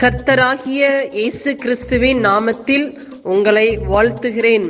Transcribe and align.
கர்த்தராகிய 0.00 0.82
இயேசு 1.18 1.50
கிறிஸ்துவின் 1.62 2.18
நாமத்தில் 2.26 2.84
உங்களை 3.34 3.68
வாழ்த்துகிறேன். 3.92 4.66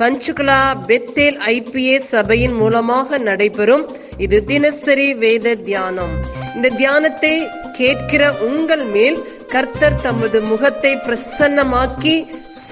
பஞ்சுகுலா 0.00 0.58
பெத்தேல் 0.88 1.38
ஐபிஏ 1.52 1.96
சபையின் 2.10 2.56
மூலமாக 2.60 3.18
நடைபெறும் 3.28 3.84
இது 4.24 4.38
தினசரி 4.50 5.08
வேத 5.22 5.54
தியானம். 5.68 6.12
இந்த 6.54 6.70
தியானத்தை 6.80 7.32
கேட்கிற 7.80 8.22
உங்கள் 8.48 8.84
மேல் 8.96 9.18
கர்த்தர் 9.54 10.00
தமது 10.06 10.40
முகத்தை 10.50 10.92
பிரசன்னமாக்கி 11.06 12.16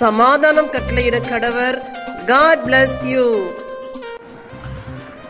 சமாதானம் 0.00 0.72
கட்டளையிட 0.76 1.20
கடவர். 1.32 1.78
காட் 2.32 2.64
பிளஸ் 2.68 2.98
யூ 3.12 3.26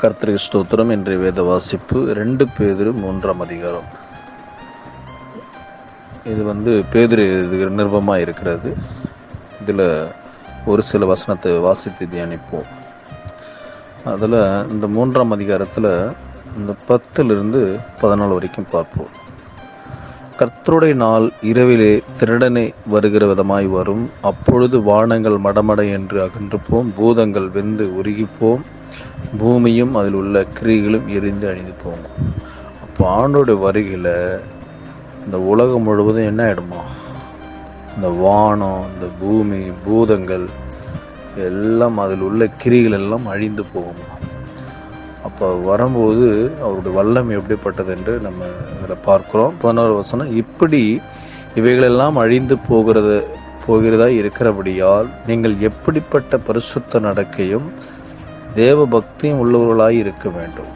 கர்த்தரி 0.03 0.35
ஸ்தோத்திரம். 0.47 0.91
என்ற 0.97 1.13
வேத 1.27 1.43
வாசிப்பு 1.51 2.01
ரெண்டு 2.23 2.47
பேதிரு 2.57 2.93
மூன்றாம் 3.05 3.45
அதிகாரம். 3.47 3.89
இது 6.33 6.43
வந்து 6.45 6.73
பேதிரு 6.93 7.25
இது 7.45 7.67
நிர்பமாக 7.79 8.25
இருக்கிறது. 8.25 8.71
இதில் 9.63 9.87
ஒரு 10.71 10.83
சில 10.91 11.07
வசனத்தை 11.11 11.51
வாசித்து 11.59 12.05
தியானிப்போம். 12.13 12.71
அதில் 14.13 14.39
இந்த 14.73 14.87
மூன்றாம் 14.97 15.35
அதிகாரத்தில் 15.37 15.91
இந்த 16.59 16.73
பத்துலேருந்து 16.89 17.61
பதினாலு 18.01 18.37
வரைக்கும் 18.39 18.73
பார்ப்போம். 18.73 19.13
கர்த்தருடைய 20.39 20.95
நாள் 21.03 21.27
இரவிலே 21.51 21.93
திருடனை 22.19 22.65
வருகிற 22.95 23.25
விதமாய் 23.33 23.69
வரும். 23.77 24.05
அப்பொழுது 24.31 24.77
வானங்கள் 24.83 25.39
மடமட 25.47 25.81
என்று 25.97 26.19
அகன்றுப்போம். 26.27 26.89
பூதங்கள் 26.99 27.49
வெந்து 27.59 27.87
உருகிப்போம். 28.01 28.65
பூமியும் 29.39 29.95
அதில் 29.95 30.19
உள்ள 30.23 30.47
கிரிகளும் 30.59 31.07
எரிந்து 31.19 31.49
அணிந்து 31.53 31.77
போகும். 31.85 32.11
அப்போ 32.85 33.05
ஆண்டோடைய 33.21 33.59
வருகையில் 33.67 34.13
இந்த 35.27 35.39
உலகம் 35.53 35.87
முழுவதும் 35.89 36.29
என்ன 36.31 36.43
ஆகிடுமோ 36.49 36.83
இந்த 37.95 38.09
வானம் 38.25 38.85
இந்த 38.93 39.07
பூமி 39.21 39.61
பூதங்கள் 39.85 40.47
எல்லாம் 41.49 41.97
அதில் 42.03 42.25
உள்ள 42.29 42.49
கிரிகள் 42.63 42.97
எல்லாம் 42.99 43.27
அழிந்து 43.33 43.65
போகும். 43.75 44.03
அப்போ 45.27 45.47
வரும்போது 45.69 46.27
அவருடைய 46.65 46.93
வல்லம் 46.99 47.31
எப்படிப்பட்டது 47.37 47.93
என்று 47.97 48.15
நம்ம 48.27 48.51
இதில் 48.75 49.05
பார்க்குறோம். 49.09 49.55
பதினோரு 49.63 49.95
வசனம் 50.01 50.35
இப்படி 50.43 50.83
இவைகளெல்லாம் 51.61 52.17
அழிந்து 52.25 52.57
போகிறது 52.71 53.17
போகிறதா 53.67 54.09
இருக்கிறபடியால் 54.21 55.09
நீங்கள் 55.29 55.55
எப்படிப்பட்ட 55.69 56.39
பரிசுத்த 56.49 57.01
நடக்கையும் 57.09 57.69
தேவ 58.61 58.87
பக்தியும் 58.95 59.41
உள்ளவர்களாய் 59.45 60.01
இருக்க 60.03 60.29
வேண்டும். 60.39 60.73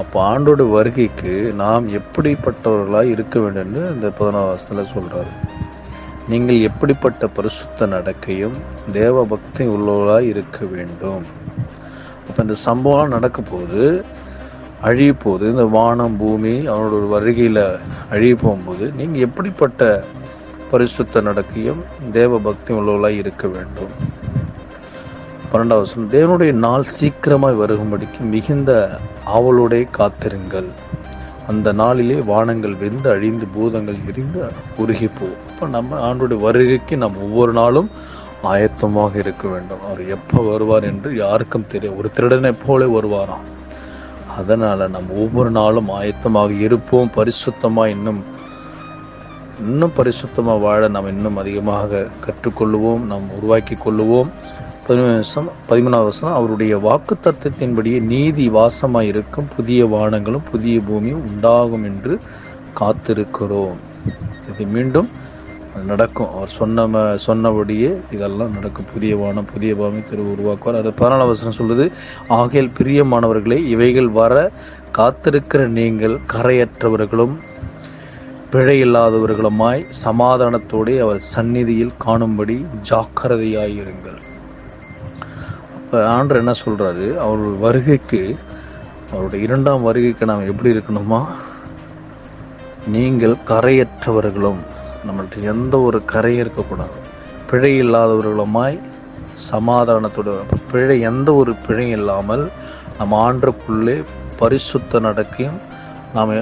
அப்போ 0.00 0.18
ஆண்டோட 0.30 0.62
வருகைக்கு 0.70 1.32
நாம் 1.62 1.86
எப்படிப்பட்டவர்களாக 1.98 3.12
இருக்க 3.14 3.38
வேண்டும்னு 3.38 3.82
இந்த 3.94 4.08
பதினோரு 4.18 4.86
சொல்கிறாரு 4.94 5.32
நீங்கள் 6.28 6.64
எப்படிப்பட்ட 6.68 7.26
பரிசுத்த 7.36 7.86
நடக்கையும் 7.86 8.56
தேவ 8.92 9.24
பக்தி 9.24 9.62
உள்ளவர்களாக 9.74 10.28
இருக்க 10.32 10.58
வேண்டும். 10.74 11.22
அப்போ 12.28 12.42
இந்த 12.42 12.56
சம்பவம் 12.68 13.14
நடக்க 13.14 13.40
போது 13.42 13.82
அழிய 14.88 15.12
போது 15.24 15.44
இந்த 15.50 15.64
வானம் 15.64 16.16
பூமி 16.16 16.54
அவனோட 16.68 17.08
வருகையில் 17.08 17.64
அழிய 18.10 18.34
போகும்போது 18.36 18.92
நீங்கள் 18.92 19.24
எப்படிப்பட்ட 19.28 19.90
பரிசுத்த 20.70 21.22
நடக்கையும் 21.28 21.82
தேவ 22.18 22.38
பக்தி 22.38 22.70
உள்ளவர்களாக 22.74 23.20
இருக்க 23.22 23.48
வேண்டும்? 23.48 23.92
பன்னெண்டாவது 25.52 25.84
வசனம் 25.84 26.10
தேவனுடைய 26.14 26.52
நாள் 26.64 26.84
சீக்கிரமாய் 26.96 27.56
வருகும்படிக்கு 27.60 28.20
மிகுந்த 28.34 28.72
ஆவலோடே 29.36 29.80
காத்திருங்கள். 29.96 30.68
அந்த 31.50 31.68
நாளிலே 31.80 32.18
வானங்கள் 32.28 32.76
வெந்து 32.82 33.08
அழிந்து 33.14 33.46
பூதங்கள் 33.54 33.98
எரிந்து 34.10 34.40
உருகி 34.82 35.08
போகும். 35.16 35.40
அப்போ 35.48 35.68
நம்ம 35.76 35.98
ஆண்டுடைய 36.08 36.38
வருகைக்கு 36.46 36.96
நாம் 37.02 37.18
ஒவ்வொரு 37.26 37.54
நாளும் 37.60 37.88
ஆயத்தமாக 38.52 39.18
இருக்க 39.24 39.44
வேண்டும். 39.54 39.82
அவர் 39.88 40.04
எப்போ 40.16 40.44
வருவார் 40.50 40.88
என்று 40.92 41.10
யாருக்கும் 41.24 41.68
தெரியும் 41.74 41.98
ஒரு 42.02 42.10
திருடனை 42.18 42.52
போல 42.66 42.90
வருவாராம். 42.96 43.44
அதனால் 44.38 44.90
நாம் 44.94 45.10
ஒவ்வொரு 45.24 45.52
நாளும் 45.60 45.92
ஆயத்தமாக 46.00 46.60
இருப்போம். 46.68 47.12
பரிசுத்தமாக 47.20 47.94
இன்னும் 47.96 48.22
இன்னும் 49.68 49.96
பரிசுத்தமாக 50.00 50.64
வாழ 50.68 50.82
நாம் 50.96 51.12
இன்னும் 51.16 51.40
அதிகமாக 51.44 52.08
கற்றுக்கொள்ளுவோம். 52.26 53.04
நாம் 53.12 53.28
உருவாக்கி 53.38 53.76
கொள்ளுவோம். 53.86 54.30
பதிமூணு 54.90 55.42
பதிமூணாவது 55.70 56.08
வசனம் 56.10 56.36
அவருடைய 56.36 56.74
வாக்கு 56.84 57.14
தத்துவத்தின்படியே 57.24 57.98
நீதி 58.12 58.44
வாசமாக 58.56 59.10
இருக்கும் 59.10 59.48
புதிய 59.56 59.80
வானங்களும் 59.92 60.46
புதிய 60.52 60.76
பூமியும் 60.86 61.20
உண்டாகும் 61.28 61.84
என்று 61.88 62.14
காத்திருக்கிறோம். 62.80 63.76
இது 64.50 64.64
மீண்டும் 64.76 65.08
நடக்கும். 65.90 66.30
அவர் 66.36 66.54
சொன்ன 66.56 67.02
சொன்னபடியே 67.26 67.90
இதெல்லாம் 68.16 68.56
நடக்கும். 68.56 68.88
புதிய 68.94 69.12
வானம் 69.20 69.48
புதிய 69.52 69.74
பூமி 69.80 70.02
திரு 70.08 70.24
உருவாக்குவார். 70.32 70.80
அது 70.80 70.92
பதினாலாம் 71.00 71.30
வசனம் 71.32 71.58
சொல்லுது 71.60 71.86
ஆகையால் 72.38 72.72
பிரியமானவர்களே 72.80 73.58
இவைகள் 73.74 74.10
வர 74.18 74.34
காத்திருக்கிற 74.98 75.68
நீங்கள் 75.78 76.16
கரையற்றவர்களும் 76.34 77.36
பிழை 78.54 78.76
இல்லாதவர்களுமாய் 78.86 79.86
சமாதானத்தோடு 80.04 80.94
அவர் 81.06 81.22
சந்நிதியில் 81.34 81.96
காணும்படி 82.06 82.58
ஜாக்கிரதையாயிருங்கள். 82.90 84.20
இப்போ 85.90 86.02
ஆண்டர் 86.16 86.38
என்ன 86.40 86.52
சொல்கிறாரு 86.64 87.06
அவர் 87.22 87.40
வருகைக்கு 87.62 88.20
அவருடைய 89.12 89.38
இரண்டாம் 89.46 89.86
வருகைக்கு 89.86 90.24
நாம் 90.30 90.44
எப்படி 90.50 90.70
இருக்கணுமா? 90.74 91.18
நீங்கள் 92.94 93.34
கரையற்றவர்களும் 93.48 94.60
நம்மள்ட்ட 95.06 95.40
எந்த 95.52 95.80
ஒரு 95.86 96.00
கரையும் 96.12 96.42
இருக்கக்கூடாது. 96.44 96.94
பிழை 97.50 97.72
இல்லாதவர்களுமாய் 97.82 98.78
சமாதானத்தோடு 99.50 100.34
பிழை 100.70 101.00
எந்த 101.10 101.34
ஒரு 101.40 101.54
பிழையும் 101.66 101.96
இல்லாமல் 101.98 102.44
நம்ம 102.98 103.18
ஆண்டுக்குள்ளே 103.26 103.96
பரிசுத்த 104.42 105.00
நடக்கையும் 105.08 105.60
நாம் 106.14 106.34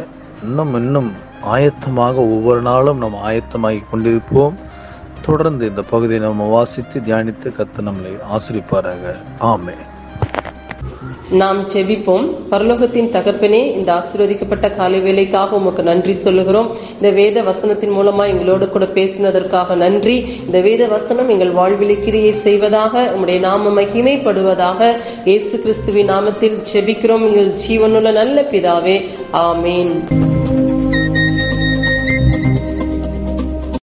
இன்னும் 0.49 0.75
இன்னும் 0.83 1.11
ஆயத்தமாக 1.55 2.17
ஒவ்வொரு 2.37 2.63
நாளும் 2.71 3.03
நம்ம 3.05 3.25
ஆயத்தமாகி 3.31 3.83
கொண்டிருப்போம். 3.95 4.59
தொடர்ந்து 5.29 5.65
இந்த 5.73 5.83
பகுதியை 5.93 6.23
நம்ம 6.23 6.49
வாசித்து 6.57 6.99
தியானித்து 7.07 7.49
கத்து 7.59 7.81
நம்மளை 7.89 8.13
ஆசிரிப்பாராக. 8.35 9.15
ஆமே 9.53 9.77
நாம் 11.41 11.59
செவிப்போம் 11.73 12.27
பரலோகத்தின் 12.51 13.11
தகப்பனே 13.15 13.61
இந்த 13.79 13.89
ஆசீர்வதிக்கப்பட்ட 13.97 14.67
காலை 14.77 14.99
வேலைக்காக 15.07 15.57
உமக்கு 15.61 15.83
நன்றி 15.89 16.15
சொல்லுகிறோம். 16.23 16.69
இந்த 16.95 17.11
வேத 17.19 17.43
வசனத்தின் 17.49 17.95
மூலமா 17.97 18.25
எங்களோடு 18.33 18.69
கூட 18.69 18.87
பேசினதற்காக 18.99 19.77
நன்றி. 19.85 20.17
இந்த 20.47 20.61
வேத 20.69 20.87
வசனம் 20.95 21.29
எங்கள் 21.35 21.53
வாழ்வில் 21.59 22.03
கிரியை 22.05 22.33
செய்வதாக 22.47 23.05
உங்களுடைய 23.05 23.41
நாம 23.49 23.75
மகிமைப்படுவதாக 23.81 24.91
இயேசு 25.31 25.55
கிறிஸ்துவின் 25.65 26.11
நாமத்தில் 26.15 26.59
செபிக்கிறோம் 26.73 27.27
எங்கள் 27.29 27.55
ஜீவனுள்ள 27.67 28.13
நல்ல 28.21 28.47
பிதாவே. 28.55 28.99
ஆமேன். 29.49 29.95